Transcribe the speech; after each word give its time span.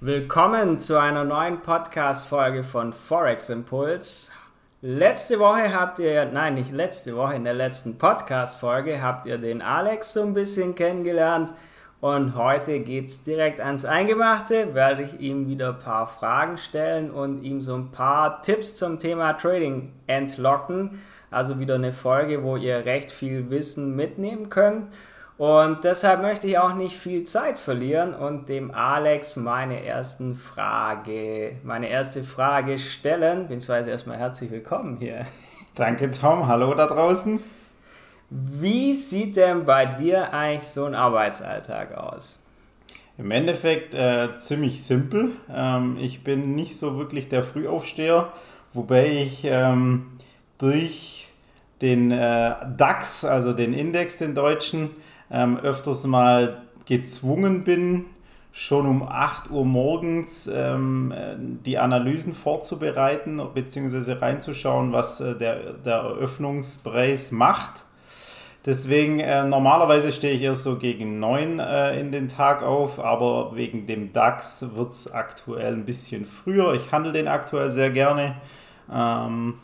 Willkommen 0.00 0.78
zu 0.78 0.96
einer 0.96 1.24
neuen 1.24 1.60
Podcast-Folge 1.60 2.62
von 2.62 2.92
Forex 2.92 3.48
Impuls. 3.48 4.30
Letzte 4.80 5.40
Woche 5.40 5.74
habt 5.74 5.98
ihr, 5.98 6.24
nein, 6.26 6.54
nicht 6.54 6.70
letzte 6.70 7.16
Woche, 7.16 7.34
in 7.34 7.42
der 7.42 7.54
letzten 7.54 7.98
Podcast-Folge 7.98 9.02
habt 9.02 9.26
ihr 9.26 9.38
den 9.38 9.60
Alex 9.60 10.12
so 10.12 10.22
ein 10.22 10.34
bisschen 10.34 10.76
kennengelernt. 10.76 11.52
Und 12.00 12.36
heute 12.36 12.78
geht 12.78 13.06
es 13.06 13.24
direkt 13.24 13.60
ans 13.60 13.84
Eingemachte, 13.84 14.72
werde 14.72 15.02
ich 15.02 15.18
ihm 15.18 15.48
wieder 15.48 15.70
ein 15.70 15.80
paar 15.80 16.06
Fragen 16.06 16.58
stellen 16.58 17.10
und 17.10 17.42
ihm 17.42 17.60
so 17.60 17.74
ein 17.74 17.90
paar 17.90 18.40
Tipps 18.40 18.76
zum 18.76 19.00
Thema 19.00 19.32
Trading 19.32 19.92
entlocken. 20.06 21.02
Also 21.32 21.58
wieder 21.58 21.74
eine 21.74 21.92
Folge, 21.92 22.44
wo 22.44 22.54
ihr 22.54 22.84
recht 22.84 23.10
viel 23.10 23.50
Wissen 23.50 23.96
mitnehmen 23.96 24.48
könnt. 24.48 24.92
Und 25.38 25.84
deshalb 25.84 26.20
möchte 26.20 26.48
ich 26.48 26.58
auch 26.58 26.74
nicht 26.74 26.96
viel 26.96 27.22
Zeit 27.22 27.58
verlieren 27.58 28.12
und 28.12 28.48
dem 28.48 28.72
Alex 28.72 29.36
meine 29.36 29.84
ersten 29.84 30.34
Frage, 30.34 31.54
meine 31.62 31.88
erste 31.88 32.24
Frage 32.24 32.76
stellen. 32.76 33.42
Beziehungsweise 33.42 33.90
erstmal 33.90 34.18
herzlich 34.18 34.50
willkommen 34.50 34.96
hier. 34.98 35.24
Danke, 35.76 36.10
Tom. 36.10 36.48
Hallo 36.48 36.74
da 36.74 36.88
draußen. 36.88 37.38
Wie 38.30 38.94
sieht 38.94 39.36
denn 39.36 39.64
bei 39.64 39.86
dir 39.86 40.34
eigentlich 40.34 40.64
so 40.64 40.86
ein 40.86 40.96
Arbeitsalltag 40.96 41.96
aus? 41.96 42.40
Im 43.16 43.30
Endeffekt 43.30 43.94
äh, 43.94 44.36
ziemlich 44.38 44.82
simpel. 44.82 45.30
Ähm, 45.54 45.98
ich 46.00 46.24
bin 46.24 46.56
nicht 46.56 46.76
so 46.76 46.98
wirklich 46.98 47.28
der 47.28 47.44
Frühaufsteher, 47.44 48.32
wobei 48.72 49.06
ich 49.06 49.44
ähm, 49.44 50.18
durch 50.58 51.28
den 51.80 52.10
äh, 52.10 52.56
DAX, 52.76 53.24
also 53.24 53.52
den 53.52 53.72
Index, 53.72 54.16
den 54.16 54.34
deutschen, 54.34 54.90
ähm, 55.30 55.58
öfters 55.58 56.06
mal 56.06 56.62
gezwungen 56.86 57.64
bin, 57.64 58.06
schon 58.52 58.86
um 58.86 59.02
8 59.02 59.50
Uhr 59.50 59.64
morgens 59.64 60.50
ähm, 60.52 61.12
die 61.64 61.78
Analysen 61.78 62.32
vorzubereiten 62.34 63.40
bzw. 63.54 64.14
reinzuschauen, 64.14 64.92
was 64.92 65.20
äh, 65.20 65.36
der, 65.36 65.74
der 65.74 65.94
Eröffnungspreis 65.94 67.30
macht. 67.30 67.84
Deswegen, 68.66 69.20
äh, 69.20 69.44
normalerweise 69.44 70.12
stehe 70.12 70.34
ich 70.34 70.42
erst 70.42 70.64
so 70.64 70.76
gegen 70.76 71.20
9 71.20 71.60
äh, 71.60 72.00
in 72.00 72.10
den 72.10 72.28
Tag 72.28 72.62
auf, 72.62 72.98
aber 72.98 73.54
wegen 73.54 73.86
dem 73.86 74.12
DAX 74.12 74.66
wird 74.74 74.90
es 74.90 75.12
aktuell 75.12 75.74
ein 75.74 75.84
bisschen 75.84 76.26
früher. 76.26 76.74
Ich 76.74 76.90
handle 76.90 77.12
den 77.12 77.28
aktuell 77.28 77.70
sehr 77.70 77.90
gerne. 77.90 78.34
Ähm, 78.92 79.54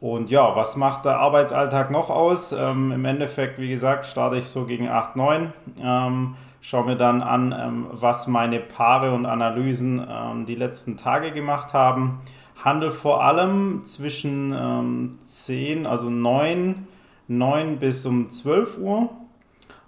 und 0.00 0.30
ja, 0.30 0.56
was 0.56 0.76
macht 0.76 1.04
der 1.04 1.18
Arbeitsalltag 1.18 1.90
noch 1.90 2.08
aus? 2.08 2.52
Ähm, 2.52 2.90
Im 2.90 3.04
Endeffekt, 3.04 3.58
wie 3.58 3.68
gesagt, 3.68 4.06
starte 4.06 4.38
ich 4.38 4.46
so 4.46 4.64
gegen 4.64 4.88
8, 4.88 5.14
9. 5.14 5.52
Ähm, 5.78 6.36
schaue 6.62 6.86
mir 6.86 6.96
dann 6.96 7.22
an, 7.22 7.54
ähm, 7.56 7.86
was 7.90 8.26
meine 8.26 8.60
Paare 8.60 9.12
und 9.12 9.26
Analysen 9.26 10.06
ähm, 10.10 10.46
die 10.46 10.54
letzten 10.54 10.96
Tage 10.96 11.32
gemacht 11.32 11.74
haben. 11.74 12.20
Handel 12.64 12.90
vor 12.90 13.22
allem 13.22 13.84
zwischen 13.84 14.54
ähm, 14.58 15.18
10, 15.22 15.86
also 15.86 16.08
9, 16.08 16.86
9 17.28 17.78
bis 17.78 18.06
um 18.06 18.30
12 18.30 18.78
Uhr, 18.78 19.10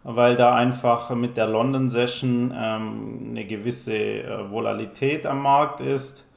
weil 0.04 0.36
da 0.36 0.54
einfach 0.54 1.08
mit 1.14 1.38
der 1.38 1.46
London 1.46 1.88
Session 1.88 2.52
ähm, 2.54 3.28
eine 3.30 3.46
gewisse 3.46 3.96
äh, 3.96 4.50
Volatilität 4.50 5.24
am 5.24 5.40
Markt 5.40 5.80
ist. 5.80 6.28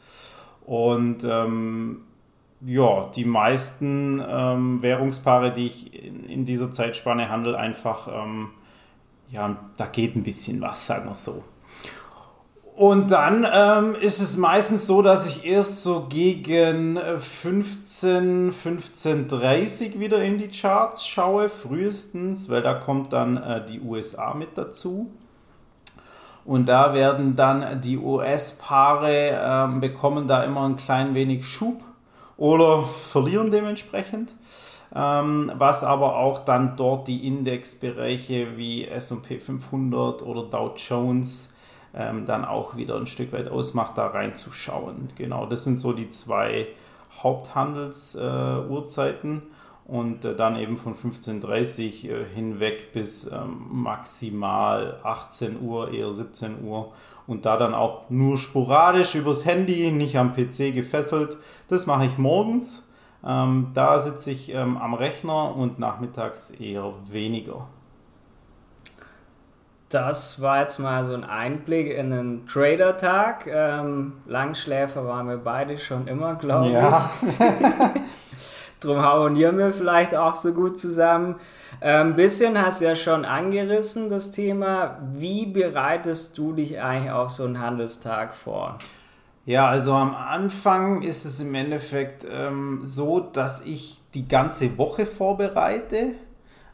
Und 0.65 1.25
ja, 2.61 3.09
die 3.15 3.25
meisten 3.25 4.23
ähm, 4.27 4.81
Währungspaare, 4.81 5.51
die 5.51 5.65
ich 5.65 6.05
in, 6.05 6.23
in, 6.25 6.45
dieser 6.45 6.71
Zeitspanne 6.71 7.29
handle, 7.29 7.57
einfach, 7.57 8.07
ähm, 8.07 8.49
ja, 9.29 9.57
da 9.77 9.85
geht 9.87 10.15
ein 10.15 10.23
bisschen 10.23 10.61
was, 10.61 10.85
sagen 10.85 11.05
wir 11.09 11.13
so. 11.13 11.43
Und 12.75 13.11
dann 13.11 13.47
ähm, 13.49 13.95
ist 13.95 14.19
es 14.19 14.35
meistens 14.35 14.85
so, 14.85 15.01
dass 15.01 15.27
ich 15.27 15.45
erst 15.45 15.81
so 15.81 16.07
gegen 16.09 16.97
15, 16.97 18.51
15.30 18.51 19.99
wieder 19.99 20.21
in 20.21 20.37
die 20.37 20.49
Charts 20.49 21.07
schaue, 21.07 21.47
frühestens, 21.47 22.49
weil 22.49 22.61
da 22.61 22.73
kommt 22.73 23.13
dann 23.13 23.37
äh, 23.37 23.65
die 23.65 23.79
USA 23.79 24.33
mit 24.33 24.57
dazu. 24.57 25.09
Und 26.43 26.67
da 26.67 26.93
werden 26.93 27.37
dann 27.37 27.79
die 27.81 27.97
US-Paare 27.97 29.69
äh, 29.73 29.79
bekommen 29.79 30.27
da 30.27 30.43
immer 30.43 30.67
ein 30.67 30.75
klein 30.75 31.15
wenig 31.15 31.47
Schub 31.47 31.81
oder 32.37 32.83
verlieren 32.83 33.51
dementsprechend. 33.51 34.33
Ähm, 34.93 35.51
was 35.55 35.83
aber 35.83 36.17
auch 36.17 36.45
dann 36.45 36.75
dort 36.77 37.07
die 37.07 37.25
Indexbereiche 37.27 38.57
wie 38.57 38.85
SP 38.87 39.39
500 39.39 40.21
oder 40.21 40.43
Dow 40.43 40.73
Jones 40.75 41.51
ähm, 41.93 42.25
dann 42.25 42.45
auch 42.45 42.75
wieder 42.75 42.95
ein 42.95 43.07
Stück 43.07 43.33
weit 43.33 43.49
ausmacht, 43.49 43.97
da 43.97 44.07
reinzuschauen. 44.07 45.09
Genau, 45.17 45.45
das 45.45 45.63
sind 45.63 45.79
so 45.79 45.93
die 45.93 46.09
zwei 46.09 46.67
Haupthandelsuhrzeiten. 47.21 49.37
Äh, 49.37 49.41
und 49.85 50.25
äh, 50.25 50.35
dann 50.35 50.55
eben 50.55 50.77
von 50.77 50.95
15.30 50.95 52.09
Uhr 52.09 52.17
äh, 52.17 52.25
hinweg 52.25 52.91
bis 52.91 53.31
ähm, 53.31 53.67
maximal 53.69 54.99
18 55.03 55.61
Uhr, 55.61 55.91
eher 55.91 56.11
17 56.11 56.63
Uhr 56.63 56.91
und 57.27 57.45
da 57.45 57.57
dann 57.57 57.73
auch 57.73 58.09
nur 58.09 58.37
sporadisch 58.37 59.15
übers 59.15 59.45
Handy, 59.45 59.91
nicht 59.91 60.17
am 60.17 60.33
PC 60.33 60.73
gefesselt. 60.73 61.37
Das 61.67 61.85
mache 61.85 62.05
ich 62.05 62.17
morgens. 62.17 62.83
Ähm, 63.23 63.71
da 63.73 63.99
sitze 63.99 64.31
ich 64.31 64.53
ähm, 64.53 64.77
am 64.77 64.93
Rechner 64.93 65.55
und 65.55 65.79
nachmittags 65.79 66.51
eher 66.51 66.93
weniger. 67.09 67.67
Das 69.89 70.41
war 70.41 70.61
jetzt 70.61 70.79
mal 70.79 71.05
so 71.05 71.13
ein 71.13 71.23
Einblick 71.23 71.91
in 71.91 72.11
einen 72.11 72.47
Trader-Tag. 72.47 73.45
Langschläfer 74.25 75.05
waren 75.05 75.27
wir 75.29 75.37
beide 75.37 75.77
schon 75.77 76.07
immer, 76.07 76.35
glaube 76.35 76.71
ja. 76.71 77.11
Drum 78.85 79.01
harmonieren 79.01 79.57
wir 79.57 79.71
vielleicht 79.71 80.15
auch 80.15 80.35
so 80.35 80.53
gut 80.53 80.79
zusammen. 80.79 81.35
Ein 81.81 82.09
ähm, 82.09 82.15
bisschen 82.15 82.61
hast 82.61 82.81
du 82.81 82.85
ja 82.85 82.95
schon 82.95 83.25
angerissen, 83.25 84.09
das 84.09 84.31
Thema. 84.31 84.99
Wie 85.13 85.47
bereitest 85.47 86.37
du 86.37 86.53
dich 86.53 86.81
eigentlich 86.81 87.11
auf 87.11 87.31
so 87.31 87.45
einen 87.45 87.59
Handelstag 87.59 88.33
vor? 88.33 88.77
Ja, 89.45 89.67
also 89.67 89.93
am 89.93 90.15
Anfang 90.15 91.01
ist 91.01 91.25
es 91.25 91.39
im 91.39 91.53
Endeffekt 91.55 92.25
ähm, 92.29 92.81
so, 92.83 93.19
dass 93.19 93.65
ich 93.65 94.01
die 94.13 94.27
ganze 94.27 94.77
Woche 94.77 95.05
vorbereite 95.05 96.13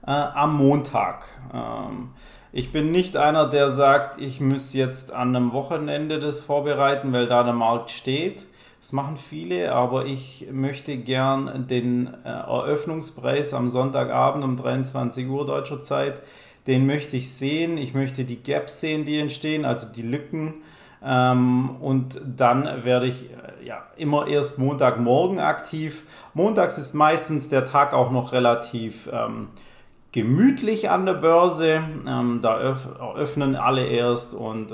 äh, 0.05 0.11
am 0.11 0.57
Montag. 0.57 1.25
Ähm, 1.53 2.11
ich 2.53 2.73
bin 2.73 2.91
nicht 2.91 3.15
einer, 3.15 3.47
der 3.49 3.71
sagt, 3.71 4.19
ich 4.19 4.41
muss 4.41 4.73
jetzt 4.73 5.13
an 5.13 5.35
einem 5.35 5.53
Wochenende 5.53 6.19
das 6.19 6.41
vorbereiten, 6.41 7.13
weil 7.13 7.27
da 7.27 7.43
der 7.43 7.53
Markt 7.53 7.91
steht. 7.91 8.45
Das 8.81 8.93
machen 8.93 9.15
viele, 9.15 9.73
aber 9.73 10.07
ich 10.07 10.47
möchte 10.51 10.97
gern 10.97 11.67
den 11.67 12.15
äh, 12.25 12.29
Eröffnungspreis 12.29 13.53
am 13.53 13.69
Sonntagabend 13.69 14.43
um 14.43 14.57
23 14.57 15.27
Uhr 15.27 15.45
deutscher 15.45 15.83
Zeit, 15.83 16.19
den 16.65 16.87
möchte 16.87 17.15
ich 17.15 17.31
sehen. 17.31 17.77
Ich 17.77 17.93
möchte 17.93 18.25
die 18.25 18.41
Gaps 18.41 18.79
sehen, 18.81 19.05
die 19.05 19.19
entstehen, 19.19 19.65
also 19.65 19.85
die 19.95 20.01
Lücken. 20.01 20.55
Ähm, 21.03 21.75
und 21.79 22.19
dann 22.25 22.83
werde 22.83 23.05
ich 23.05 23.29
äh, 23.29 23.67
ja, 23.67 23.83
immer 23.97 24.25
erst 24.25 24.57
Montagmorgen 24.57 25.37
aktiv. 25.37 26.03
Montags 26.33 26.79
ist 26.79 26.95
meistens 26.95 27.49
der 27.49 27.65
Tag 27.65 27.93
auch 27.93 28.09
noch 28.09 28.31
relativ 28.31 29.07
ähm, 29.13 29.49
gemütlich 30.11 30.89
an 30.89 31.05
der 31.05 31.13
Börse. 31.13 31.83
Ähm, 32.07 32.39
da 32.41 32.57
öffnen 32.57 33.55
alle 33.55 33.85
erst 33.85 34.33
und 34.33 34.73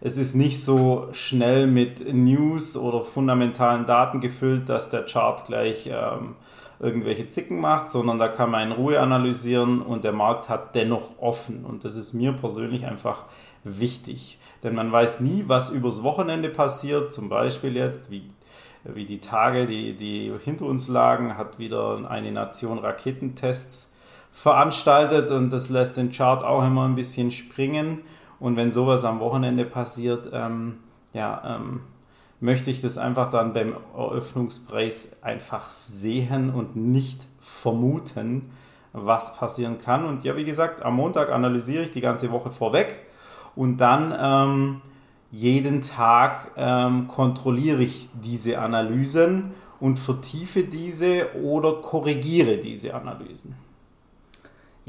es 0.00 0.16
ist 0.16 0.34
nicht 0.34 0.64
so 0.64 1.08
schnell 1.12 1.66
mit 1.66 2.12
News 2.12 2.76
oder 2.76 3.02
fundamentalen 3.02 3.86
Daten 3.86 4.20
gefüllt, 4.20 4.68
dass 4.68 4.88
der 4.88 5.04
Chart 5.04 5.44
gleich 5.44 5.88
ähm, 5.92 6.36
irgendwelche 6.78 7.28
Zicken 7.28 7.60
macht, 7.60 7.90
sondern 7.90 8.18
da 8.18 8.28
kann 8.28 8.50
man 8.50 8.68
in 8.68 8.72
Ruhe 8.72 8.98
analysieren 8.98 9.82
und 9.82 10.02
der 10.02 10.12
Markt 10.12 10.48
hat 10.48 10.74
dennoch 10.74 11.18
offen. 11.18 11.66
Und 11.66 11.84
das 11.84 11.96
ist 11.96 12.14
mir 12.14 12.32
persönlich 12.32 12.86
einfach 12.86 13.24
wichtig. 13.62 14.38
Denn 14.62 14.74
man 14.74 14.90
weiß 14.90 15.20
nie, 15.20 15.44
was 15.46 15.68
übers 15.68 16.02
Wochenende 16.02 16.48
passiert. 16.48 17.12
Zum 17.12 17.28
Beispiel 17.28 17.76
jetzt, 17.76 18.10
wie, 18.10 18.22
wie 18.84 19.04
die 19.04 19.20
Tage, 19.20 19.66
die, 19.66 19.94
die 19.94 20.32
hinter 20.42 20.64
uns 20.64 20.88
lagen, 20.88 21.36
hat 21.36 21.58
wieder 21.58 22.08
eine 22.08 22.32
Nation 22.32 22.78
Raketentests 22.78 23.92
veranstaltet 24.32 25.30
und 25.32 25.50
das 25.50 25.68
lässt 25.68 25.96
den 25.96 26.12
Chart 26.12 26.42
auch 26.42 26.64
immer 26.64 26.86
ein 26.86 26.94
bisschen 26.94 27.30
springen. 27.30 27.98
Und 28.40 28.56
wenn 28.56 28.72
sowas 28.72 29.04
am 29.04 29.20
Wochenende 29.20 29.64
passiert, 29.64 30.30
ähm, 30.32 30.78
ja, 31.12 31.56
ähm, 31.56 31.80
möchte 32.40 32.70
ich 32.70 32.80
das 32.80 32.98
einfach 32.98 33.30
dann 33.30 33.52
beim 33.52 33.76
Eröffnungspreis 33.94 35.22
einfach 35.22 35.70
sehen 35.70 36.50
und 36.50 36.74
nicht 36.74 37.26
vermuten, 37.38 38.50
was 38.92 39.36
passieren 39.36 39.78
kann. 39.78 40.04
Und 40.04 40.24
ja, 40.24 40.36
wie 40.36 40.44
gesagt, 40.44 40.82
am 40.82 40.96
Montag 40.96 41.30
analysiere 41.30 41.84
ich 41.84 41.92
die 41.92 42.00
ganze 42.00 42.30
Woche 42.30 42.50
vorweg 42.50 42.98
und 43.54 43.76
dann 43.76 44.14
ähm, 44.18 44.80
jeden 45.30 45.80
Tag 45.82 46.52
ähm, 46.56 47.06
kontrolliere 47.06 47.82
ich 47.82 48.08
diese 48.14 48.58
Analysen 48.58 49.52
und 49.78 49.98
vertiefe 49.98 50.64
diese 50.64 51.34
oder 51.40 51.74
korrigiere 51.74 52.58
diese 52.58 52.94
Analysen. 52.94 53.54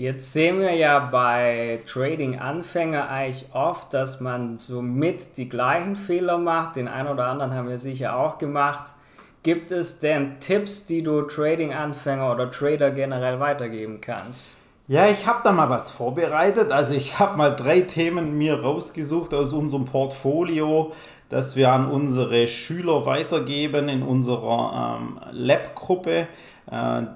Jetzt 0.02 0.34
sehen 0.34 0.60
wir 0.60 0.74
ja 0.74 0.98
bei 0.98 1.82
Trading-Anfänger 1.86 3.08
eigentlich 3.08 3.46
oft, 3.54 3.94
dass 3.94 4.20
man 4.20 4.58
somit 4.58 5.38
die 5.38 5.48
gleichen 5.48 5.96
Fehler 5.96 6.40
macht. 6.40 6.76
Den 6.76 6.88
einen 6.88 7.08
oder 7.08 7.28
anderen 7.28 7.54
haben 7.54 7.70
wir 7.70 7.78
sicher 7.78 8.18
auch 8.18 8.40
gemacht. 8.40 8.96
Gibt 9.44 9.70
es 9.70 10.00
denn 10.00 10.40
Tipps, 10.40 10.88
die 10.88 11.04
du 11.04 11.22
Trading-Anfänger 11.22 12.32
oder 12.32 12.50
Trader 12.50 12.90
generell 12.90 13.40
weitergeben 13.40 14.02
kannst? 14.02 14.58
Ja, 14.88 15.08
ich 15.08 15.28
habe 15.28 15.42
da 15.44 15.52
mal 15.52 15.70
was 15.70 15.92
vorbereitet. 15.92 16.72
Also 16.72 16.96
ich 16.96 17.20
habe 17.20 17.38
mal 17.38 17.56
drei 17.56 17.82
Themen 17.82 18.40
mir 18.40 18.60
rausgesucht 18.60 19.36
aus 19.36 19.54
unserem 19.54 19.86
Portfolio, 19.86 20.94
das 21.30 21.56
wir 21.56 21.72
an 21.72 21.90
unsere 21.90 22.48
Schüler 22.48 23.06
weitergeben 23.06 23.88
in 23.88 24.02
unserer 24.02 24.98
ähm, 25.00 25.20
Lab-Gruppe, 25.30 26.28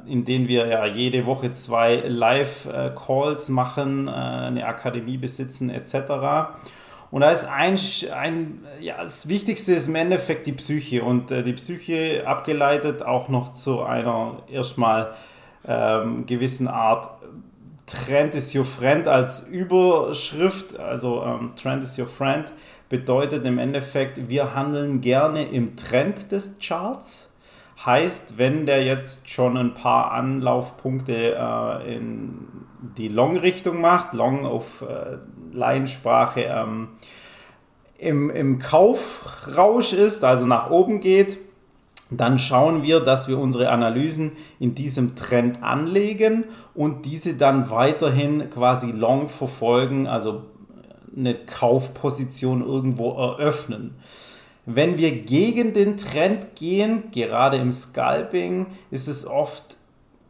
in 0.06 0.25
denen 0.25 0.47
wir 0.47 0.68
ja 0.68 0.86
jede 0.86 1.25
Woche 1.25 1.53
zwei 1.53 1.95
Live-Calls 1.95 3.50
machen, 3.50 4.07
äh, 4.07 4.12
eine 4.12 4.65
Akademie 4.65 5.18
besitzen 5.18 5.69
etc. 5.69 5.95
Und 7.12 7.21
da 7.21 7.31
ist 7.31 7.45
ein, 7.45 7.80
ein, 8.13 8.59
ja, 8.81 9.01
das 9.01 9.27
Wichtigste 9.27 9.74
ist 9.74 9.88
im 9.88 9.95
Endeffekt 9.95 10.47
die 10.47 10.51
Psyche 10.51 11.03
und 11.03 11.31
äh, 11.31 11.44
die 11.44 11.53
Psyche 11.53 12.24
abgeleitet 12.25 13.03
auch 13.03 13.30
noch 13.30 13.53
zu 13.53 13.83
einer 13.83 14.44
erstmal 14.51 15.13
ähm, 15.68 16.25
gewissen 16.25 16.68
Art 16.68 17.09
Trend 17.86 18.33
is 18.33 18.56
your 18.56 18.65
friend 18.65 19.07
als 19.07 19.48
Überschrift, 19.48 20.80
also 20.80 21.24
ähm, 21.24 21.51
Trend 21.56 21.83
is 21.83 22.00
your 22.00 22.07
friend 22.07 22.51
bedeutet 22.89 23.45
im 23.45 23.59
Endeffekt, 23.59 24.30
wir 24.30 24.56
handeln 24.56 25.01
gerne 25.01 25.45
im 25.45 25.75
Trend 25.75 26.31
des 26.31 26.56
Charts. 26.59 27.31
Heißt, 27.83 28.38
wenn 28.38 28.66
der 28.66 28.83
jetzt 28.83 29.30
schon 29.30 29.57
ein 29.57 29.74
paar 29.74 30.12
Anlaufpunkte 30.12 31.36
äh, 31.36 31.95
in 31.95 32.48
die 32.98 33.07
Long-Richtung 33.07 33.81
macht, 33.81 34.13
Long 34.13 34.45
auf 34.45 34.81
äh, 34.81 35.18
Laiensprache 35.51 36.42
ähm, 36.42 36.89
im, 37.98 38.30
im 38.30 38.60
Kaufrausch 38.60 39.94
ist, 39.94 40.24
also 40.24 40.45
nach 40.45 40.69
oben 40.69 41.00
geht, 41.00 41.38
dann 42.12 42.38
schauen 42.38 42.83
wir, 42.83 43.00
dass 43.00 43.27
wir 43.27 43.39
unsere 43.39 43.69
Analysen 43.69 44.33
in 44.60 44.75
diesem 44.75 45.16
Trend 45.16 45.63
anlegen 45.63 46.45
und 46.75 47.06
diese 47.06 47.36
dann 47.36 47.69
weiterhin 47.72 48.50
quasi 48.50 48.92
long 48.92 49.27
verfolgen, 49.27 50.07
also 50.07 50.44
eine 51.16 51.33
Kaufposition 51.33 52.66
irgendwo 52.66 53.12
eröffnen. 53.12 53.95
Wenn 54.65 54.97
wir 54.97 55.12
gegen 55.12 55.73
den 55.73 55.97
Trend 55.97 56.56
gehen, 56.56 57.12
gerade 57.12 57.57
im 57.57 57.71
Scalping, 57.71 58.67
ist 58.89 59.07
es 59.07 59.25
oft 59.25 59.77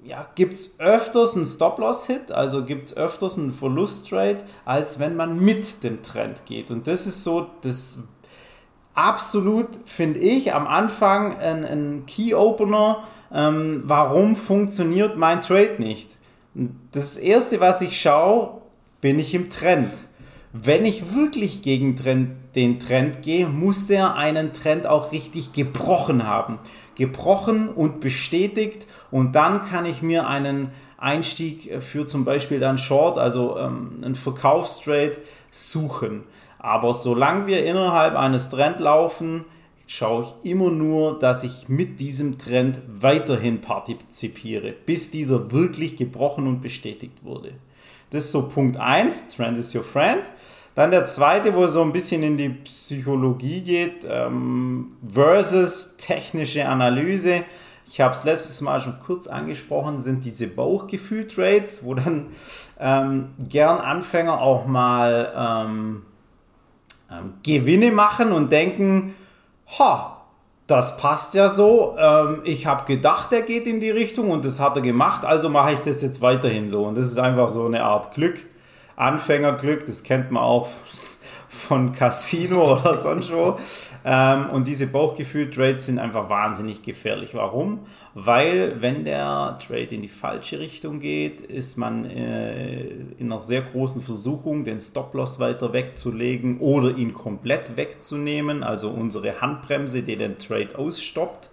ja, 0.05 0.27
gibt 0.35 0.53
es 0.53 0.79
öfters 0.79 1.35
einen 1.35 1.47
Stop-Loss-Hit, 1.47 2.31
also 2.31 2.63
gibt 2.63 2.85
es 2.85 2.95
öfters 2.95 3.39
einen 3.39 3.51
Verlust-Trade, 3.51 4.37
als 4.63 4.99
wenn 4.99 5.15
man 5.15 5.43
mit 5.43 5.83
dem 5.83 6.03
Trend 6.03 6.45
geht. 6.45 6.69
Und 6.69 6.85
das 6.85 7.07
ist 7.07 7.23
so 7.23 7.47
das 7.61 8.03
absolut, 8.93 9.67
finde 9.85 10.19
ich, 10.19 10.53
am 10.53 10.67
Anfang 10.67 11.37
ein, 11.37 11.65
ein 11.65 12.05
Key-Opener, 12.05 13.03
ähm, 13.33 13.83
warum 13.85 14.35
funktioniert 14.35 15.17
mein 15.17 15.41
Trade 15.41 15.75
nicht. 15.79 16.11
Das 16.91 17.17
Erste, 17.17 17.59
was 17.59 17.81
ich 17.81 17.99
schaue, 17.99 18.61
bin 19.01 19.17
ich 19.17 19.33
im 19.33 19.49
Trend. 19.49 19.91
Wenn 20.63 20.85
ich 20.85 21.13
wirklich 21.13 21.61
gegen 21.61 21.95
Trend, 21.95 22.31
den 22.55 22.79
Trend 22.79 23.21
gehe, 23.21 23.47
muss 23.47 23.87
der 23.87 24.15
einen 24.15 24.53
Trend 24.53 24.87
auch 24.87 25.11
richtig 25.11 25.53
gebrochen 25.53 26.25
haben 26.25 26.59
gebrochen 26.95 27.69
und 27.69 27.99
bestätigt 27.99 28.87
und 29.11 29.35
dann 29.35 29.65
kann 29.65 29.85
ich 29.85 30.01
mir 30.01 30.27
einen 30.27 30.71
Einstieg 30.97 31.81
für 31.81 32.07
zum 32.07 32.25
Beispiel 32.25 32.59
dann 32.59 32.77
Short, 32.77 33.17
also 33.17 33.57
ähm, 33.57 33.99
einen 34.01 34.15
Verkaufstrade 34.15 35.17
suchen. 35.51 36.23
Aber 36.57 36.93
solange 36.93 37.47
wir 37.47 37.65
innerhalb 37.65 38.15
eines 38.15 38.49
Trend 38.49 38.79
laufen, 38.79 39.45
schaue 39.87 40.23
ich 40.23 40.51
immer 40.51 40.71
nur, 40.71 41.19
dass 41.19 41.43
ich 41.43 41.69
mit 41.69 41.99
diesem 41.99 42.39
Trend 42.39 42.81
weiterhin 42.87 43.61
partizipiere, 43.61 44.73
bis 44.85 45.11
dieser 45.11 45.51
wirklich 45.51 45.95
gebrochen 45.95 46.47
und 46.47 46.61
bestätigt 46.61 47.23
wurde. 47.23 47.51
Das 48.09 48.25
ist 48.25 48.31
so 48.31 48.47
Punkt 48.49 48.77
1, 48.77 49.29
Trend 49.29 49.57
is 49.57 49.73
your 49.75 49.83
friend. 49.83 50.21
Dann 50.75 50.91
der 50.91 51.05
zweite, 51.05 51.55
wo 51.55 51.67
so 51.67 51.81
ein 51.81 51.93
bisschen 51.93 52.21
in 52.21 52.35
die 52.35 52.49
Psychologie 52.49 53.61
geht, 53.61 54.05
ähm, 54.07 54.97
versus 55.07 55.95
technische 55.97 56.67
Analyse. 56.67 57.43
Ich 57.87 58.01
habe 58.01 58.13
es 58.13 58.23
letztes 58.23 58.61
Mal 58.61 58.81
schon 58.81 58.99
kurz 58.99 59.27
angesprochen, 59.27 59.99
sind 59.99 60.25
diese 60.25 60.47
Bauchgefühl-Trades, 60.47 61.83
wo 61.83 61.93
dann 61.93 62.27
ähm, 62.79 63.29
gern 63.39 63.77
Anfänger 63.77 64.41
auch 64.41 64.65
mal 64.65 65.33
ähm, 65.35 66.05
ähm 67.11 67.33
Gewinne 67.43 67.91
machen 67.91 68.33
und 68.33 68.51
denken, 68.51 69.15
ha, 69.79 70.14
das 70.67 70.97
passt 70.97 71.33
ja 71.33 71.49
so. 71.49 71.95
Ähm, 71.97 72.41
ich 72.43 72.65
habe 72.65 72.85
gedacht, 72.85 73.31
er 73.31 73.41
geht 73.41 73.67
in 73.67 73.79
die 73.79 73.91
Richtung 73.91 74.31
und 74.31 74.45
das 74.45 74.59
hat 74.59 74.75
er 74.75 74.81
gemacht, 74.81 75.25
also 75.25 75.49
mache 75.49 75.73
ich 75.73 75.79
das 75.79 76.01
jetzt 76.01 76.21
weiterhin 76.21 76.69
so. 76.69 76.85
Und 76.85 76.97
das 76.97 77.05
ist 77.05 77.19
einfach 77.19 77.49
so 77.49 77.65
eine 77.65 77.83
Art 77.83 78.13
Glück. 78.13 78.39
Anfängerglück, 78.95 79.85
das 79.85 80.03
kennt 80.03 80.31
man 80.31 80.41
auch 80.41 80.69
von 81.55 81.93
Casino 81.93 82.73
oder 82.79 82.97
sonst 82.97 83.31
wo. 83.31 83.57
Ähm, 84.03 84.49
und 84.51 84.67
diese 84.67 84.87
Bauchgefühl-Trades 84.87 85.87
sind 85.87 85.99
einfach 85.99 86.29
wahnsinnig 86.29 86.83
gefährlich. 86.83 87.33
Warum? 87.33 87.79
Weil 88.13 88.81
wenn 88.81 89.03
der 89.03 89.57
Trade 89.65 89.95
in 89.95 90.01
die 90.01 90.07
falsche 90.07 90.59
Richtung 90.59 90.99
geht, 90.99 91.41
ist 91.41 91.77
man 91.77 92.05
äh, 92.05 92.83
in 93.17 93.31
einer 93.31 93.39
sehr 93.39 93.61
großen 93.61 94.01
Versuchung, 94.01 94.63
den 94.63 94.79
Stop-Loss 94.79 95.39
weiter 95.39 95.73
wegzulegen 95.73 96.59
oder 96.59 96.95
ihn 96.95 97.13
komplett 97.13 97.75
wegzunehmen, 97.75 98.63
also 98.63 98.89
unsere 98.89 99.41
Handbremse, 99.41 100.03
die 100.03 100.17
den 100.17 100.37
Trade 100.37 100.77
ausstoppt. 100.77 101.49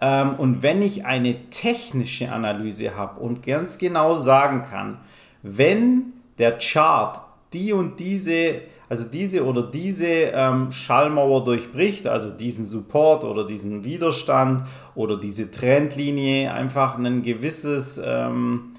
Ähm, 0.00 0.34
und 0.36 0.62
wenn 0.62 0.82
ich 0.82 1.04
eine 1.04 1.50
technische 1.50 2.32
Analyse 2.32 2.96
habe 2.96 3.20
und 3.20 3.44
ganz 3.44 3.78
genau 3.78 4.18
sagen 4.18 4.64
kann, 4.64 4.98
wenn 5.42 6.12
der 6.38 6.58
Chart 6.58 7.20
die 7.52 7.72
und 7.72 8.00
diese, 8.00 8.62
also 8.92 9.04
diese 9.04 9.46
oder 9.46 9.62
diese 9.62 10.06
ähm, 10.06 10.70
Schallmauer 10.70 11.44
durchbricht, 11.44 12.06
also 12.06 12.28
diesen 12.28 12.66
Support 12.66 13.24
oder 13.24 13.46
diesen 13.46 13.84
Widerstand 13.84 14.64
oder 14.94 15.16
diese 15.16 15.50
Trendlinie, 15.50 16.52
einfach 16.52 16.98
ein 16.98 17.22
gewisses, 17.22 17.98
ähm, 18.04 18.74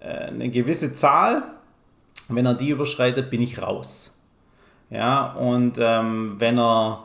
äh, 0.00 0.26
eine 0.26 0.50
gewisse 0.50 0.92
Zahl, 0.92 1.42
wenn 2.28 2.44
er 2.44 2.52
die 2.52 2.68
überschreitet, 2.68 3.30
bin 3.30 3.40
ich 3.40 3.62
raus. 3.62 4.14
Ja, 4.90 5.32
und 5.32 5.78
ähm, 5.80 6.34
wenn 6.36 6.58
er 6.58 7.02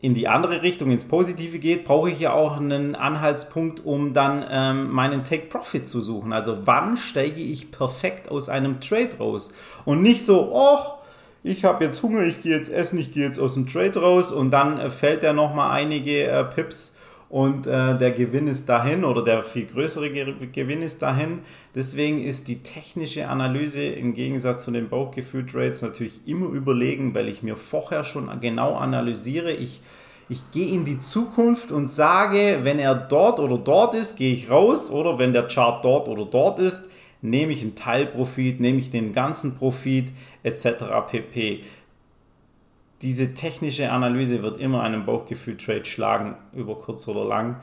in 0.00 0.14
die 0.14 0.26
andere 0.26 0.62
Richtung, 0.62 0.90
ins 0.90 1.04
Positive 1.04 1.60
geht, 1.60 1.84
brauche 1.84 2.10
ich 2.10 2.18
ja 2.18 2.32
auch 2.32 2.56
einen 2.56 2.96
Anhaltspunkt, 2.96 3.86
um 3.86 4.12
dann 4.12 4.44
ähm, 4.50 4.90
meinen 4.90 5.22
Take 5.22 5.46
Profit 5.46 5.88
zu 5.88 6.00
suchen. 6.00 6.32
Also 6.32 6.66
wann 6.66 6.96
steige 6.96 7.40
ich 7.40 7.70
perfekt 7.70 8.28
aus 8.28 8.48
einem 8.48 8.80
Trade 8.80 9.18
raus? 9.20 9.52
Und 9.84 10.02
nicht 10.02 10.26
so, 10.26 10.50
oh, 10.52 11.01
ich 11.44 11.64
habe 11.64 11.84
jetzt 11.84 12.02
Hunger, 12.02 12.22
ich 12.22 12.40
gehe 12.40 12.56
jetzt 12.56 12.70
essen, 12.70 12.98
ich 12.98 13.12
gehe 13.12 13.24
jetzt 13.24 13.38
aus 13.38 13.54
dem 13.54 13.66
Trade 13.66 14.00
raus 14.00 14.30
und 14.30 14.50
dann 14.50 14.78
äh, 14.78 14.90
fällt 14.90 15.24
er 15.24 15.32
nochmal 15.32 15.72
einige 15.72 16.24
äh, 16.24 16.44
Pips 16.44 16.96
und 17.28 17.66
äh, 17.66 17.96
der 17.96 18.10
Gewinn 18.10 18.46
ist 18.46 18.68
dahin 18.68 19.04
oder 19.04 19.24
der 19.24 19.42
viel 19.42 19.64
größere 19.64 20.10
Gewinn 20.10 20.82
ist 20.82 21.00
dahin. 21.00 21.38
Deswegen 21.74 22.22
ist 22.22 22.46
die 22.46 22.62
technische 22.62 23.26
Analyse 23.26 23.82
im 23.82 24.12
Gegensatz 24.12 24.64
zu 24.64 24.70
den 24.70 24.90
Bauchgefühl-Trades 24.90 25.80
natürlich 25.80 26.20
immer 26.26 26.50
überlegen, 26.50 27.14
weil 27.14 27.30
ich 27.30 27.42
mir 27.42 27.56
vorher 27.56 28.04
schon 28.04 28.28
genau 28.40 28.76
analysiere. 28.76 29.50
Ich, 29.52 29.80
ich 30.28 30.42
gehe 30.50 30.74
in 30.74 30.84
die 30.84 31.00
Zukunft 31.00 31.72
und 31.72 31.88
sage, 31.88 32.60
wenn 32.64 32.78
er 32.78 32.94
dort 32.94 33.40
oder 33.40 33.56
dort 33.56 33.94
ist, 33.94 34.16
gehe 34.16 34.34
ich 34.34 34.50
raus 34.50 34.90
oder 34.90 35.18
wenn 35.18 35.32
der 35.32 35.48
Chart 35.48 35.82
dort 35.82 36.08
oder 36.08 36.26
dort 36.26 36.58
ist, 36.58 36.90
nehme 37.22 37.52
ich 37.52 37.62
einen 37.62 37.74
Teilprofit, 37.74 38.60
nehme 38.60 38.78
ich 38.78 38.90
den 38.90 39.12
ganzen 39.12 39.56
Profit 39.56 40.12
etc. 40.42 40.84
pp 41.08 41.64
diese 43.02 43.34
technische 43.34 43.90
Analyse 43.90 44.42
wird 44.42 44.58
immer 44.58 44.82
einen 44.82 45.04
Bauchgefühl-Trade 45.04 45.84
schlagen, 45.84 46.36
über 46.52 46.76
kurz 46.76 47.08
oder 47.08 47.24
lang. 47.24 47.56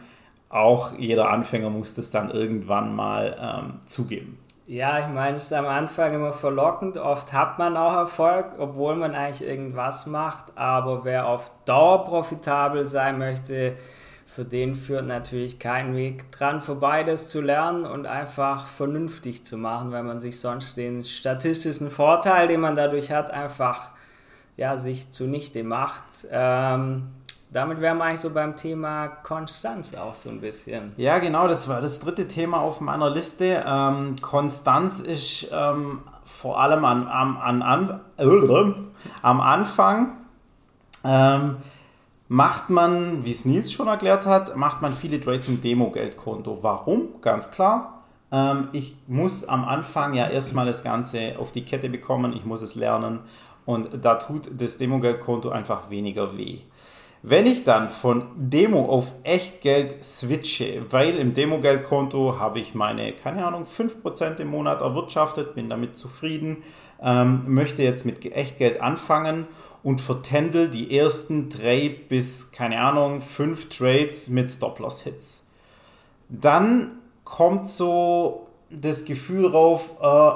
Auch 0.49 0.97
jeder 0.97 1.29
Anfänger 1.29 1.69
muss 1.69 1.93
das 1.93 2.11
dann 2.11 2.29
irgendwann 2.29 2.93
mal 2.93 3.37
ähm, 3.39 3.79
zugeben. 3.85 4.37
Ja, 4.67 4.99
ich 4.99 5.07
meine, 5.07 5.37
es 5.37 5.45
ist 5.45 5.53
am 5.53 5.65
Anfang 5.65 6.13
immer 6.13 6.33
verlockend. 6.33 6.97
Oft 6.97 7.33
hat 7.33 7.57
man 7.57 7.77
auch 7.77 7.93
Erfolg, 7.93 8.47
obwohl 8.59 8.95
man 8.95 9.15
eigentlich 9.15 9.47
irgendwas 9.47 10.05
macht. 10.05 10.57
Aber 10.57 11.05
wer 11.05 11.27
auf 11.27 11.51
Dauer 11.65 12.05
profitabel 12.05 12.85
sein 12.85 13.17
möchte, 13.17 13.77
für 14.29 14.45
den 14.45 14.75
führt 14.75 15.07
natürlich 15.07 15.57
kein 15.57 15.95
Weg 15.95 16.31
dran 16.31 16.61
vorbei, 16.61 17.03
das 17.03 17.29
zu 17.29 17.41
lernen 17.41 17.85
und 17.85 18.05
einfach 18.05 18.67
vernünftig 18.67 19.43
zu 19.43 19.57
machen, 19.57 19.91
weil 19.91 20.03
man 20.03 20.19
sich 20.19 20.39
sonst 20.39 20.77
den 20.77 21.03
statistischen 21.03 21.89
Vorteil, 21.89 22.47
den 22.47 22.59
man 22.61 22.75
dadurch 22.75 23.11
hat, 23.11 23.31
einfach 23.31 23.89
ja, 24.55 24.77
sich 24.77 25.11
zunichte 25.11 25.63
macht. 25.63 26.03
Ähm, 26.29 27.07
damit 27.51 27.81
wären 27.81 27.97
wir 27.97 28.03
eigentlich 28.03 28.19
so 28.19 28.29
beim 28.29 28.55
Thema 28.55 29.07
Konstanz 29.07 29.95
auch 29.95 30.13
so 30.13 30.29
ein 30.29 30.41
bisschen. 30.41 30.91
Ja, 30.97 31.17
genau, 31.17 31.47
das 31.47 31.67
war 31.67 31.81
das 31.81 31.99
dritte 31.99 32.27
Thema 32.27 32.59
auf 32.59 32.81
meiner 32.81 33.09
Liste. 33.09 33.63
Ähm, 33.65 34.17
Konstanz 34.21 34.99
ist 34.99 35.49
ähm, 35.51 36.01
vor 36.23 36.61
allem 36.61 36.85
an, 36.85 37.07
an, 37.07 37.37
an, 37.37 37.61
an 37.63 37.99
äh, 38.17 38.73
am 39.23 39.41
Anfang. 39.41 40.17
Macht 42.31 42.69
man, 42.69 43.25
wie 43.25 43.31
es 43.31 43.43
Nils 43.43 43.71
schon 43.71 43.87
erklärt 43.87 44.27
hat, 44.27 44.55
macht 44.55 44.83
man 44.83 44.93
viele 44.93 45.19
Trades 45.19 45.47
im 45.47 45.61
Demo-Geldkonto. 45.61 46.59
Warum? 46.61 47.19
Ganz 47.21 47.49
klar. 47.49 48.03
Ähm, 48.31 48.69
ich 48.71 48.95
muss 49.07 49.49
am 49.49 49.65
Anfang 49.65 50.13
ja 50.13 50.29
erstmal 50.29 50.67
das 50.67 50.83
Ganze 50.83 51.39
auf 51.39 51.51
die 51.51 51.65
Kette 51.65 51.89
bekommen, 51.89 52.33
ich 52.33 52.45
muss 52.45 52.61
es 52.61 52.75
lernen 52.75 53.21
und 53.65 54.05
da 54.05 54.13
tut 54.15 54.51
das 54.55 54.77
Demo-Geldkonto 54.77 55.49
einfach 55.49 55.89
weniger 55.89 56.37
weh. 56.37 56.59
Wenn 57.23 57.47
ich 57.47 57.63
dann 57.63 57.89
von 57.89 58.27
Demo 58.35 58.85
auf 58.85 59.11
Echtgeld 59.23 60.03
switche, 60.03 60.85
weil 60.91 61.17
im 61.17 61.33
Demo-Geldkonto 61.33 62.37
habe 62.37 62.59
ich 62.59 62.75
meine, 62.75 63.11
keine 63.13 63.43
Ahnung, 63.43 63.65
5% 63.65 64.39
im 64.39 64.49
Monat 64.49 64.81
erwirtschaftet, 64.81 65.55
bin 65.55 65.67
damit 65.67 65.97
zufrieden, 65.97 66.63
ähm, 67.01 67.43
möchte 67.47 67.81
jetzt 67.81 68.05
mit 68.05 68.23
Echtgeld 68.23 68.81
anfangen 68.81 69.47
und 69.83 70.01
vertändel 70.01 70.69
die 70.69 70.97
ersten 70.97 71.49
drei 71.49 71.95
bis, 72.09 72.51
keine 72.51 72.81
Ahnung, 72.81 73.21
fünf 73.21 73.69
Trades 73.69 74.29
mit 74.29 74.49
Stop-Loss-Hits. 74.49 75.45
Dann 76.27 76.99
kommt 77.23 77.67
so 77.67 78.47
das 78.69 79.05
Gefühl 79.05 79.47
rauf, 79.47 79.91
äh, 80.01 80.31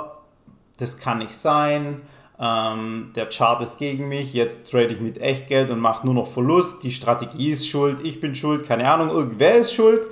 das 0.78 0.98
kann 0.98 1.20
nicht 1.20 1.34
sein, 1.34 2.02
ähm, 2.40 3.12
der 3.16 3.28
Chart 3.30 3.62
ist 3.62 3.78
gegen 3.78 4.10
mich, 4.10 4.34
jetzt 4.34 4.72
trade 4.72 4.88
ich 4.88 5.00
mit 5.00 5.20
Echtgeld 5.20 5.70
und 5.70 5.80
mache 5.80 6.06
nur 6.06 6.16
noch 6.16 6.28
Verlust, 6.28 6.84
die 6.84 6.92
Strategie 6.92 7.52
ist 7.52 7.68
schuld, 7.68 8.00
ich 8.04 8.22
bin 8.22 8.36
schuld, 8.36 8.66
keine 8.66 8.90
Ahnung, 8.92 9.10
irgendwer 9.10 9.56
ist 9.56 9.74
schuld. 9.74 10.08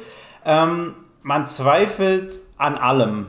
Ähm, 0.46 0.96
man 1.24 1.46
zweifelt 1.46 2.40
an 2.58 2.76
allem. 2.76 3.28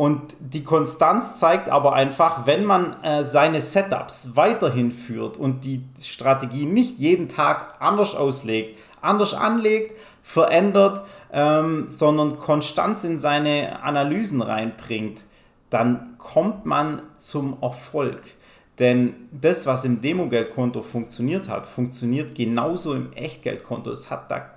Und 0.00 0.34
die 0.38 0.64
Konstanz 0.64 1.36
zeigt 1.36 1.68
aber 1.68 1.92
einfach, 1.92 2.46
wenn 2.46 2.64
man 2.64 3.04
äh, 3.04 3.22
seine 3.22 3.60
Setups 3.60 4.34
weiterhin 4.34 4.92
führt 4.92 5.36
und 5.36 5.66
die 5.66 5.82
Strategie 6.00 6.64
nicht 6.64 6.98
jeden 6.98 7.28
Tag 7.28 7.74
anders 7.80 8.14
auslegt, 8.14 8.78
anders 9.02 9.34
anlegt, 9.34 9.94
verändert, 10.22 11.02
ähm, 11.34 11.86
sondern 11.86 12.38
Konstanz 12.38 13.04
in 13.04 13.18
seine 13.18 13.82
Analysen 13.82 14.40
reinbringt, 14.40 15.20
dann 15.68 16.14
kommt 16.16 16.64
man 16.64 17.02
zum 17.18 17.58
Erfolg. 17.60 18.22
Denn 18.78 19.28
das, 19.30 19.66
was 19.66 19.84
im 19.84 20.00
Demogeldkonto 20.00 20.80
funktioniert 20.80 21.50
hat, 21.50 21.66
funktioniert 21.66 22.34
genauso 22.34 22.94
im 22.94 23.12
Echtgeldkonto. 23.12 23.90
Es 23.90 24.10
hat, 24.10 24.30
da 24.30 24.50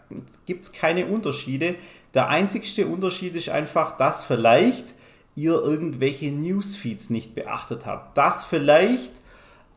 gibt 0.46 0.64
es 0.64 0.72
keine 0.72 1.08
Unterschiede. 1.08 1.76
Der 2.14 2.30
einzigste 2.30 2.88
Unterschied 2.88 3.36
ist 3.36 3.50
einfach, 3.50 3.98
dass 3.98 4.24
vielleicht 4.24 4.96
ihr 5.36 5.54
irgendwelche 5.54 6.32
Newsfeeds 6.32 7.10
nicht 7.10 7.36
beachtet 7.36 7.86
habt. 7.86 8.18
Dass 8.18 8.46
vielleicht 8.46 9.12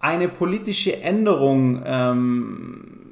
eine 0.01 0.29
politische 0.29 1.01
Änderung 1.01 1.83
ähm, 1.85 3.07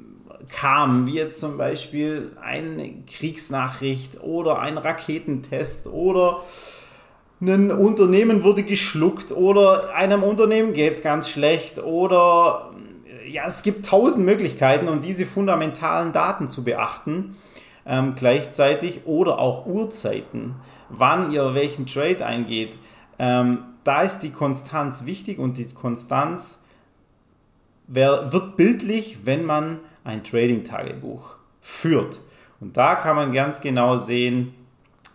kam, 0.49 1.07
wie 1.07 1.15
jetzt 1.15 1.39
zum 1.39 1.57
Beispiel 1.57 2.31
eine 2.41 2.93
Kriegsnachricht 3.07 4.21
oder 4.21 4.59
ein 4.59 4.77
Raketentest 4.77 5.87
oder 5.87 6.43
ein 7.41 7.71
Unternehmen 7.71 8.43
wurde 8.43 8.63
geschluckt 8.63 9.31
oder 9.31 9.93
einem 9.93 10.23
Unternehmen 10.23 10.73
geht 10.73 10.93
es 10.93 11.03
ganz 11.03 11.29
schlecht 11.29 11.79
oder 11.79 12.71
ja, 13.27 13.45
es 13.47 13.63
gibt 13.63 13.87
tausend 13.87 14.25
Möglichkeiten, 14.25 14.87
um 14.87 15.01
diese 15.01 15.25
fundamentalen 15.25 16.13
Daten 16.13 16.49
zu 16.49 16.63
beachten 16.63 17.35
ähm, 17.85 18.13
gleichzeitig 18.15 19.01
oder 19.05 19.39
auch 19.39 19.65
Uhrzeiten, 19.65 20.55
wann 20.89 21.31
ihr 21.31 21.53
welchen 21.53 21.85
Trade 21.85 22.25
eingeht. 22.25 22.77
Ähm, 23.19 23.59
da 23.83 24.01
ist 24.01 24.19
die 24.19 24.31
Konstanz 24.31 25.05
wichtig 25.05 25.39
und 25.39 25.57
die 25.57 25.73
Konstanz 25.73 26.63
wär, 27.87 28.31
wird 28.33 28.57
bildlich, 28.57 29.25
wenn 29.25 29.45
man 29.45 29.79
ein 30.03 30.23
Trading-Tagebuch 30.23 31.37
führt. 31.61 32.19
Und 32.59 32.77
da 32.77 32.95
kann 32.95 33.15
man 33.15 33.31
ganz 33.31 33.61
genau 33.61 33.97
sehen, 33.97 34.53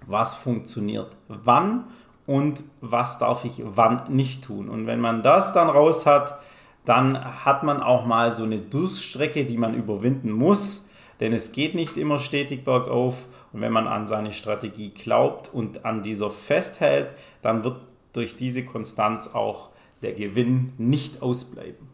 was 0.07 0.35
funktioniert, 0.35 1.17
wann 1.29 1.85
und 2.27 2.63
was 2.81 3.19
darf 3.19 3.45
ich 3.45 3.63
wann 3.65 4.05
nicht 4.09 4.45
tun. 4.45 4.69
Und 4.69 4.87
wenn 4.87 5.01
man 5.01 5.23
das 5.23 5.53
dann 5.53 5.69
raus 5.69 6.07
hat, 6.07 6.39
dann 6.85 7.45
hat 7.45 7.63
man 7.63 7.83
auch 7.83 8.07
mal 8.07 8.33
so 8.33 8.45
eine 8.45 8.59
Durststrecke, 8.59 9.45
die 9.45 9.59
man 9.59 9.75
überwinden 9.75 10.31
muss, 10.31 10.90
denn 11.21 11.33
es 11.33 11.53
geht 11.53 11.75
nicht 11.75 11.97
immer 11.97 12.19
stetig 12.19 12.65
bergauf. 12.65 13.27
Und 13.53 13.61
wenn 13.61 13.73
man 13.73 13.87
an 13.87 14.07
seine 14.07 14.33
Strategie 14.33 14.91
glaubt 14.91 15.53
und 15.53 15.85
an 15.85 16.03
dieser 16.03 16.31
festhält, 16.31 17.15
dann 17.43 17.63
wird 17.63 17.81
durch 18.13 18.37
diese 18.37 18.65
Konstanz 18.65 19.35
auch 19.35 19.69
der 20.03 20.13
Gewinn 20.13 20.73
nicht 20.79 21.23
ausbleiben. 21.23 21.89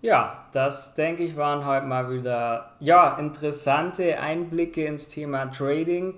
Ja, 0.00 0.46
das 0.52 0.94
denke 0.94 1.24
ich 1.24 1.36
waren 1.36 1.66
heute 1.66 1.86
mal 1.86 2.10
wieder 2.10 2.72
ja, 2.78 3.16
interessante 3.18 4.20
Einblicke 4.20 4.84
ins 4.84 5.08
Thema 5.08 5.46
Trading. 5.46 6.14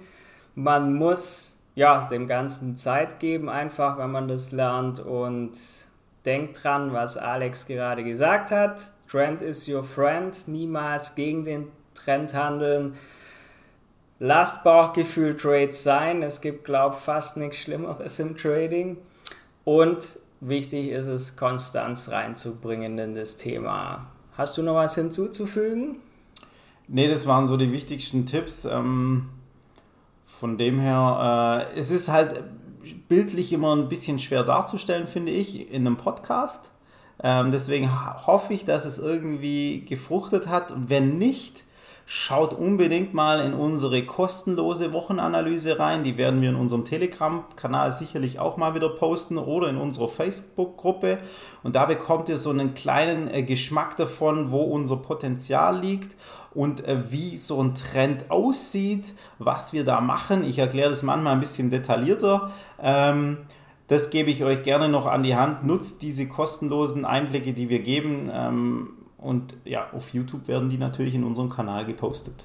Man 0.55 0.95
muss 0.95 1.61
ja, 1.75 2.07
dem 2.11 2.27
Ganzen 2.27 2.77
Zeit 2.77 3.21
geben, 3.21 3.49
einfach, 3.49 3.97
wenn 3.97 4.11
man 4.11 4.29
das 4.29 4.53
lernt 4.53 5.01
und 5.01 5.53
denkt 6.25 6.63
dran, 6.63 6.93
was 6.93 7.17
Alex 7.17 7.67
gerade 7.67 8.05
gesagt 8.05 8.51
hat. 8.51 8.93
Trend 9.11 9.43
is 9.43 9.69
your 9.69 9.83
friend, 9.83 10.37
niemals 10.47 11.15
gegen 11.15 11.45
den 11.45 11.69
Trend 11.95 12.33
handeln. 12.33 12.95
Lasst 14.19 14.63
Bauchgefühl 14.63 15.37
Trades 15.37 15.83
sein. 15.83 16.23
Es 16.23 16.41
gibt, 16.41 16.65
glaube 16.65 16.95
ich, 16.97 17.03
fast 17.03 17.37
nichts 17.37 17.59
Schlimmeres 17.59 18.19
im 18.21 18.37
Trading. 18.37 18.99
Und 19.65 20.19
wichtig 20.41 20.91
ist 20.91 21.07
es, 21.07 21.37
Konstanz 21.37 22.11
reinzubringen 22.11 22.99
in 22.99 23.15
das 23.15 23.37
Thema. 23.37 24.07
Hast 24.37 24.57
du 24.59 24.63
noch 24.63 24.75
was 24.75 24.95
hinzuzufügen? 24.95 25.97
Nee, 26.87 27.09
das 27.09 27.27
waren 27.27 27.47
so 27.47 27.57
die 27.57 27.73
wichtigsten 27.73 28.27
Tipps. 28.27 28.65
Ähm 28.65 29.31
von 30.41 30.57
dem 30.57 30.79
her, 30.79 31.69
äh, 31.75 31.79
es 31.79 31.91
ist 31.91 32.09
halt 32.09 32.43
bildlich 33.09 33.53
immer 33.53 33.77
ein 33.77 33.89
bisschen 33.89 34.19
schwer 34.19 34.43
darzustellen, 34.43 35.07
finde 35.07 35.33
ich, 35.33 35.71
in 35.71 35.87
einem 35.87 35.97
Podcast. 35.97 36.71
Ähm, 37.23 37.51
deswegen 37.51 37.91
hoffe 38.27 38.55
ich, 38.55 38.65
dass 38.65 38.85
es 38.85 38.99
irgendwie 38.99 39.85
gefruchtet 39.85 40.49
hat. 40.49 40.73
Wenn 40.77 41.19
nicht, 41.19 41.65
Schaut 42.13 42.55
unbedingt 42.55 43.15
mal 43.15 43.39
in 43.39 43.55
unsere 43.55 44.05
kostenlose 44.05 44.93
Wochenanalyse 44.93 45.79
rein. 45.79 46.03
Die 46.03 46.19
werden 46.19 46.41
wir 46.41 46.49
in 46.49 46.57
unserem 46.57 46.85
Telegram-Kanal 46.85 47.93
sicherlich 47.93 48.41
auch 48.41 48.57
mal 48.57 48.75
wieder 48.75 48.89
posten 48.89 49.39
oder 49.39 49.69
in 49.69 49.77
unserer 49.77 50.09
Facebook-Gruppe. 50.09 51.19
Und 51.63 51.77
da 51.77 51.85
bekommt 51.85 52.29
ihr 52.29 52.37
so 52.37 52.51
einen 52.51 52.75
kleinen 52.75 53.33
äh, 53.33 53.45
Geschmack 53.45 53.97
davon, 53.97 54.51
wo 54.51 54.63
unser 54.63 54.97
Potenzial 54.97 55.79
liegt 55.79 56.17
und 56.53 56.85
äh, 56.85 57.13
wie 57.13 57.37
so 57.37 57.63
ein 57.63 57.77
Trend 57.77 58.29
aussieht, 58.29 59.15
was 59.39 59.73
wir 59.73 59.85
da 59.85 60.01
machen. 60.01 60.43
Ich 60.43 60.59
erkläre 60.59 60.91
das 60.91 61.05
manchmal 61.05 61.35
ein 61.35 61.41
bisschen 61.41 61.71
detaillierter. 61.71 62.51
Ähm, 62.83 63.39
das 63.91 64.09
gebe 64.11 64.31
ich 64.31 64.45
euch 64.45 64.63
gerne 64.63 64.89
noch 64.89 65.07
an 65.07 65.25
die 65.25 65.35
Hand. 65.35 65.67
Nutzt 65.67 66.03
diese 66.03 66.29
kostenlosen 66.29 67.05
Einblicke, 67.05 67.53
die 67.53 67.69
wir 67.69 67.81
geben. 67.81 68.31
Ähm, 68.33 68.91
und 69.19 69.55
ja, 69.65 69.89
auf 69.93 70.15
YouTube 70.15 70.47
werden 70.47 70.69
die 70.69 70.79
natürlich 70.79 71.17
in 71.17 71.25
unserem 71.25 71.49
Kanal 71.51 71.85
gepostet. 71.85 72.45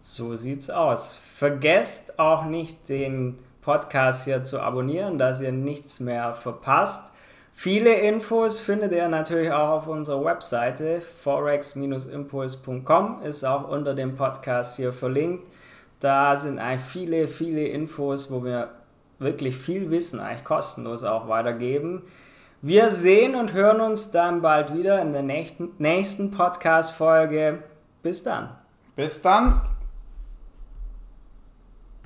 So 0.00 0.36
sieht's 0.36 0.70
aus. 0.70 1.20
Vergesst 1.36 2.18
auch 2.18 2.46
nicht, 2.46 2.88
den 2.88 3.36
Podcast 3.60 4.24
hier 4.24 4.42
zu 4.42 4.58
abonnieren, 4.60 5.18
dass 5.18 5.42
ihr 5.42 5.52
nichts 5.52 6.00
mehr 6.00 6.32
verpasst. 6.32 7.12
Viele 7.52 7.92
Infos 8.00 8.58
findet 8.58 8.92
ihr 8.92 9.10
natürlich 9.10 9.52
auch 9.52 9.68
auf 9.68 9.86
unserer 9.86 10.24
Webseite 10.24 11.02
forex-impuls.com, 11.22 13.20
ist 13.22 13.44
auch 13.44 13.68
unter 13.68 13.92
dem 13.92 14.16
Podcast 14.16 14.78
hier 14.78 14.94
verlinkt. 14.94 15.46
Da 16.00 16.38
sind 16.38 16.58
viele, 16.78 17.28
viele 17.28 17.66
Infos, 17.66 18.30
wo 18.30 18.42
wir 18.42 18.79
wirklich 19.20 19.56
viel 19.56 19.90
Wissen 19.90 20.18
eigentlich 20.18 20.44
kostenlos 20.44 21.04
auch 21.04 21.28
weitergeben. 21.28 22.02
Wir 22.62 22.90
sehen 22.90 23.36
und 23.36 23.52
hören 23.52 23.80
uns 23.80 24.10
dann 24.10 24.42
bald 24.42 24.74
wieder 24.74 25.00
in 25.00 25.12
der 25.12 25.22
nächsten, 25.22 25.70
nächsten 25.78 26.30
Podcast-Folge. 26.30 27.62
Bis 28.02 28.22
dann. 28.22 28.50
Bis 28.96 29.22
dann. 29.22 29.69